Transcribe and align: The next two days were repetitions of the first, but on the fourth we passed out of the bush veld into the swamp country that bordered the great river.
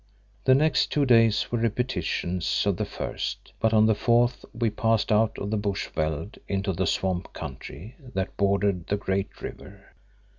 The 0.45 0.55
next 0.55 0.87
two 0.87 1.05
days 1.05 1.51
were 1.51 1.59
repetitions 1.59 2.63
of 2.65 2.77
the 2.77 2.85
first, 2.85 3.53
but 3.59 3.71
on 3.71 3.85
the 3.85 3.93
fourth 3.93 4.43
we 4.51 4.71
passed 4.71 5.11
out 5.11 5.37
of 5.37 5.51
the 5.51 5.57
bush 5.57 5.85
veld 5.89 6.39
into 6.47 6.73
the 6.73 6.87
swamp 6.87 7.33
country 7.33 7.95
that 8.15 8.35
bordered 8.35 8.87
the 8.87 8.97
great 8.97 9.43
river. 9.43 9.93